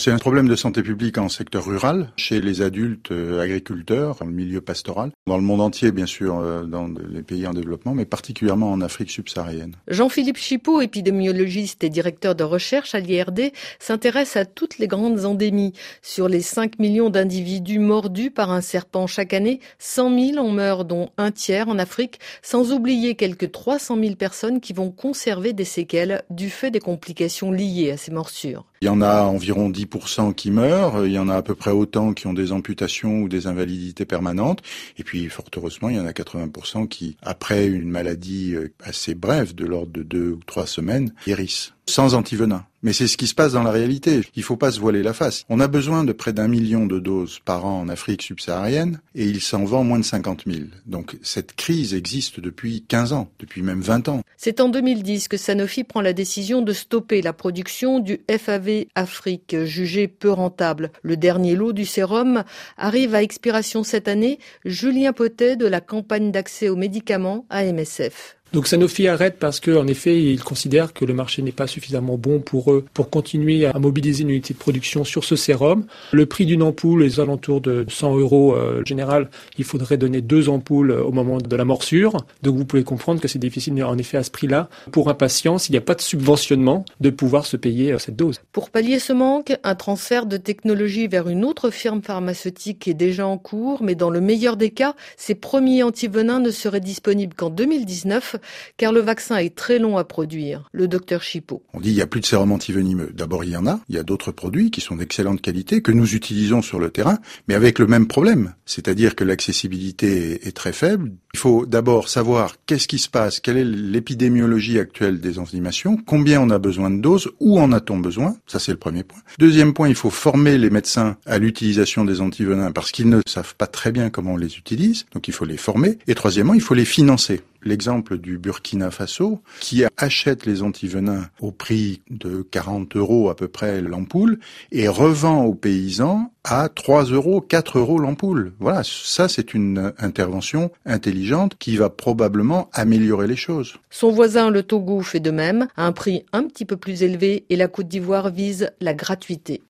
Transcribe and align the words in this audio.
C'est 0.00 0.10
un 0.10 0.16
problème 0.16 0.48
de 0.48 0.56
santé 0.56 0.82
publique 0.82 1.18
en 1.18 1.28
secteur 1.28 1.66
rural, 1.66 2.10
chez 2.16 2.40
les 2.40 2.62
adultes 2.62 3.12
euh, 3.12 3.42
agriculteurs, 3.42 4.24
milieu 4.24 4.62
pastoral, 4.62 5.10
dans 5.26 5.36
le 5.36 5.42
monde 5.42 5.60
entier 5.60 5.92
bien 5.92 6.06
sûr, 6.06 6.38
euh, 6.38 6.64
dans 6.64 6.88
les 6.88 7.22
pays 7.22 7.46
en 7.46 7.52
développement, 7.52 7.92
mais 7.92 8.06
particulièrement 8.06 8.72
en 8.72 8.80
Afrique 8.80 9.10
subsaharienne. 9.10 9.76
Jean-Philippe 9.88 10.38
Chipot, 10.38 10.80
épidémiologiste 10.80 11.84
et 11.84 11.90
directeur 11.90 12.34
de 12.34 12.44
recherche 12.44 12.94
à 12.94 13.00
l'IRD, 13.00 13.52
s'intéresse 13.78 14.38
à 14.38 14.46
toutes 14.46 14.78
les 14.78 14.88
grandes 14.88 15.26
endémies. 15.26 15.74
Sur 16.00 16.30
les 16.30 16.40
5 16.40 16.78
millions 16.78 17.10
d'individus 17.10 17.78
mordus 17.78 18.30
par 18.30 18.52
un 18.52 18.62
serpent 18.62 19.06
chaque 19.06 19.34
année, 19.34 19.60
100 19.80 20.18
000 20.32 20.38
en 20.38 20.50
meurent, 20.50 20.86
dont 20.86 21.10
un 21.18 21.30
tiers 21.30 21.68
en 21.68 21.78
Afrique, 21.78 22.20
sans 22.40 22.72
oublier 22.72 23.16
quelques 23.16 23.52
300 23.52 23.98
000 24.02 24.14
personnes 24.14 24.60
qui 24.60 24.72
vont 24.72 24.90
conserver 24.90 25.52
des 25.52 25.66
séquelles 25.66 26.22
du 26.30 26.48
fait 26.48 26.70
des 26.70 26.80
complications 26.80 27.52
liées 27.52 27.90
à 27.90 27.98
ces 27.98 28.12
morsures. 28.12 28.64
Il 28.82 28.86
y 28.86 28.88
en 28.88 29.02
a 29.02 29.24
environ 29.24 29.68
10% 29.68 30.32
qui 30.34 30.50
meurent, 30.50 31.04
il 31.04 31.12
y 31.12 31.18
en 31.18 31.28
a 31.28 31.36
à 31.36 31.42
peu 31.42 31.54
près 31.54 31.70
autant 31.70 32.14
qui 32.14 32.26
ont 32.26 32.32
des 32.32 32.50
amputations 32.50 33.20
ou 33.20 33.28
des 33.28 33.46
invalidités 33.46 34.06
permanentes, 34.06 34.62
et 34.96 35.04
puis 35.04 35.28
fort 35.28 35.44
heureusement, 35.54 35.90
il 35.90 35.96
y 35.96 36.00
en 36.00 36.06
a 36.06 36.12
80% 36.12 36.88
qui, 36.88 37.18
après 37.20 37.66
une 37.66 37.90
maladie 37.90 38.54
euh, 38.54 38.72
assez 38.82 39.14
brève, 39.14 39.54
de 39.54 39.66
l'ordre 39.66 39.92
de 39.92 40.02
deux 40.02 40.30
ou 40.30 40.40
trois 40.46 40.66
semaines, 40.66 41.12
guérissent 41.26 41.74
sans 41.90 42.14
antivenin. 42.14 42.64
Mais 42.82 42.94
c'est 42.94 43.08
ce 43.08 43.18
qui 43.18 43.26
se 43.26 43.34
passe 43.34 43.52
dans 43.52 43.62
la 43.62 43.72
réalité. 43.72 44.22
Il 44.36 44.42
faut 44.42 44.56
pas 44.56 44.70
se 44.70 44.80
voiler 44.80 45.02
la 45.02 45.12
face. 45.12 45.44
On 45.50 45.60
a 45.60 45.68
besoin 45.68 46.02
de 46.02 46.12
près 46.12 46.32
d'un 46.32 46.48
million 46.48 46.86
de 46.86 46.98
doses 46.98 47.38
par 47.44 47.66
an 47.66 47.80
en 47.80 47.88
Afrique 47.90 48.22
subsaharienne 48.22 49.00
et 49.14 49.26
il 49.26 49.42
s'en 49.42 49.64
vend 49.64 49.84
moins 49.84 49.98
de 49.98 50.04
50 50.04 50.44
000. 50.46 50.60
Donc 50.86 51.18
cette 51.22 51.54
crise 51.54 51.92
existe 51.92 52.40
depuis 52.40 52.84
15 52.88 53.12
ans, 53.12 53.28
depuis 53.38 53.60
même 53.60 53.82
20 53.82 54.08
ans. 54.08 54.22
C'est 54.38 54.60
en 54.60 54.70
2010 54.70 55.28
que 55.28 55.36
Sanofi 55.36 55.84
prend 55.84 56.00
la 56.00 56.14
décision 56.14 56.62
de 56.62 56.72
stopper 56.72 57.20
la 57.20 57.34
production 57.34 57.98
du 57.98 58.20
FAV 58.30 58.86
Afrique, 58.94 59.56
jugé 59.64 60.08
peu 60.08 60.30
rentable. 60.30 60.90
Le 61.02 61.18
dernier 61.18 61.56
lot 61.56 61.74
du 61.74 61.84
sérum 61.84 62.44
arrive 62.78 63.14
à 63.14 63.22
expiration 63.22 63.84
cette 63.84 64.08
année. 64.08 64.38
Julien 64.64 65.12
Potet 65.12 65.56
de 65.56 65.66
la 65.66 65.82
campagne 65.82 66.32
d'accès 66.32 66.70
aux 66.70 66.76
médicaments 66.76 67.44
à 67.50 67.64
MSF. 67.64 68.36
Donc 68.52 68.66
Sanofi 68.66 69.06
arrête 69.06 69.36
parce 69.38 69.60
qu'en 69.60 69.86
effet, 69.86 70.20
ils 70.20 70.42
considèrent 70.42 70.92
que 70.92 71.04
le 71.04 71.14
marché 71.14 71.40
n'est 71.40 71.52
pas 71.52 71.68
suffisamment 71.68 72.18
bon 72.18 72.40
pour 72.40 72.72
eux 72.72 72.84
pour 72.94 73.08
continuer 73.08 73.66
à 73.66 73.78
mobiliser 73.78 74.22
une 74.22 74.30
unité 74.30 74.54
de 74.54 74.58
production 74.58 75.04
sur 75.04 75.22
ce 75.22 75.36
sérum. 75.36 75.86
Le 76.10 76.26
prix 76.26 76.46
d'une 76.46 76.64
ampoule 76.64 77.04
est 77.04 77.18
aux 77.18 77.20
alentours 77.20 77.60
de 77.60 77.86
100 77.88 78.18
euros 78.18 78.56
euh, 78.56 78.84
général. 78.84 79.30
Il 79.56 79.64
faudrait 79.64 79.98
donner 79.98 80.20
deux 80.20 80.48
ampoules 80.48 80.90
au 80.90 81.12
moment 81.12 81.38
de 81.38 81.56
la 81.56 81.64
morsure. 81.64 82.16
Donc 82.42 82.56
vous 82.56 82.64
pouvez 82.64 82.82
comprendre 82.82 83.20
que 83.20 83.28
c'est 83.28 83.38
difficile 83.38 83.84
en 83.84 83.96
effet 83.98 84.16
à 84.16 84.24
ce 84.24 84.32
prix-là 84.32 84.68
pour 84.90 85.10
un 85.10 85.14
patient, 85.14 85.58
s'il 85.58 85.74
n'y 85.74 85.78
a 85.78 85.82
pas 85.82 85.94
de 85.94 86.00
subventionnement, 86.00 86.84
de 86.98 87.10
pouvoir 87.10 87.46
se 87.46 87.56
payer 87.56 87.92
euh, 87.92 87.98
cette 87.98 88.16
dose. 88.16 88.40
Pour 88.50 88.70
pallier 88.70 88.98
ce 88.98 89.12
manque, 89.12 89.56
un 89.62 89.76
transfert 89.76 90.26
de 90.26 90.36
technologie 90.36 91.06
vers 91.06 91.28
une 91.28 91.44
autre 91.44 91.70
firme 91.70 92.02
pharmaceutique 92.02 92.88
est 92.88 92.94
déjà 92.94 93.28
en 93.28 93.38
cours, 93.38 93.84
mais 93.84 93.94
dans 93.94 94.10
le 94.10 94.20
meilleur 94.20 94.56
des 94.56 94.70
cas, 94.70 94.96
ces 95.16 95.36
premiers 95.36 95.84
antivenins 95.84 96.40
ne 96.40 96.50
seraient 96.50 96.80
disponibles 96.80 97.34
qu'en 97.34 97.50
2019 97.50 98.38
car 98.76 98.92
le 98.92 99.00
vaccin 99.00 99.36
est 99.36 99.54
très 99.54 99.78
long 99.78 99.96
à 99.96 100.04
produire. 100.04 100.68
Le 100.72 100.88
docteur 100.88 101.22
Chipot. 101.22 101.62
On 101.74 101.80
dit 101.80 101.90
il 101.90 101.94
n'y 101.94 102.02
a 102.02 102.06
plus 102.06 102.20
de 102.20 102.26
sérum 102.26 102.52
antivenimeux. 102.52 103.10
D'abord, 103.14 103.44
il 103.44 103.50
y 103.50 103.56
en 103.56 103.66
a. 103.66 103.80
Il 103.88 103.96
y 103.96 103.98
a 103.98 104.02
d'autres 104.02 104.32
produits 104.32 104.70
qui 104.70 104.80
sont 104.80 104.96
d'excellente 104.96 105.40
qualité 105.40 105.82
que 105.82 105.92
nous 105.92 106.14
utilisons 106.14 106.62
sur 106.62 106.78
le 106.78 106.90
terrain, 106.90 107.18
mais 107.48 107.54
avec 107.54 107.78
le 107.78 107.86
même 107.86 108.06
problème. 108.06 108.54
C'est-à-dire 108.66 109.14
que 109.14 109.24
l'accessibilité 109.24 110.46
est 110.46 110.56
très 110.56 110.72
faible. 110.72 111.12
Il 111.34 111.38
faut 111.38 111.66
d'abord 111.66 112.08
savoir 112.08 112.54
qu'est-ce 112.66 112.88
qui 112.88 112.98
se 112.98 113.08
passe, 113.08 113.40
quelle 113.40 113.56
est 113.56 113.64
l'épidémiologie 113.64 114.78
actuelle 114.78 115.20
des 115.20 115.38
enzymations, 115.38 115.96
combien 115.96 116.40
on 116.40 116.50
a 116.50 116.58
besoin 116.58 116.90
de 116.90 117.00
doses, 117.00 117.30
où 117.40 117.60
en 117.60 117.72
a-t-on 117.72 117.98
besoin. 117.98 118.36
Ça, 118.46 118.58
c'est 118.58 118.72
le 118.72 118.78
premier 118.78 119.04
point. 119.04 119.20
Deuxième 119.38 119.72
point, 119.72 119.88
il 119.88 119.94
faut 119.94 120.10
former 120.10 120.58
les 120.58 120.70
médecins 120.70 121.16
à 121.26 121.38
l'utilisation 121.38 122.04
des 122.04 122.20
antivenins 122.20 122.72
parce 122.72 122.90
qu'ils 122.90 123.08
ne 123.08 123.20
savent 123.26 123.54
pas 123.54 123.66
très 123.66 123.92
bien 123.92 124.10
comment 124.10 124.32
on 124.32 124.36
les 124.36 124.58
utilise. 124.58 125.06
Donc, 125.12 125.28
il 125.28 125.34
faut 125.34 125.44
les 125.44 125.56
former. 125.56 125.98
Et 126.08 126.14
troisièmement, 126.14 126.54
il 126.54 126.60
faut 126.60 126.74
les 126.74 126.84
financer 126.84 127.42
l'exemple 127.62 128.18
du 128.18 128.38
Burkina 128.38 128.90
Faso, 128.90 129.42
qui 129.60 129.84
achète 129.96 130.46
les 130.46 130.62
antivenins 130.62 131.28
au 131.40 131.52
prix 131.52 132.02
de 132.10 132.42
40 132.42 132.96
euros 132.96 133.30
à 133.30 133.36
peu 133.36 133.48
près 133.48 133.80
l'ampoule 133.80 134.38
et 134.72 134.88
revend 134.88 135.44
aux 135.44 135.54
paysans 135.54 136.32
à 136.44 136.68
3 136.68 137.04
euros, 137.04 137.40
4 137.40 137.78
euros 137.78 137.98
l'ampoule. 137.98 138.52
Voilà, 138.60 138.82
ça 138.84 139.28
c'est 139.28 139.54
une 139.54 139.92
intervention 139.98 140.70
intelligente 140.86 141.56
qui 141.58 141.76
va 141.76 141.90
probablement 141.90 142.70
améliorer 142.72 143.26
les 143.26 143.36
choses. 143.36 143.74
Son 143.90 144.10
voisin, 144.10 144.50
le 144.50 144.62
Togo, 144.62 145.00
fait 145.00 145.20
de 145.20 145.30
même, 145.30 145.68
à 145.76 145.86
un 145.86 145.92
prix 145.92 146.24
un 146.32 146.44
petit 146.44 146.64
peu 146.64 146.76
plus 146.76 147.02
élevé 147.02 147.44
et 147.50 147.56
la 147.56 147.68
Côte 147.68 147.88
d'Ivoire 147.88 148.30
vise 148.30 148.70
la 148.80 148.94
gratuité. 148.94 149.62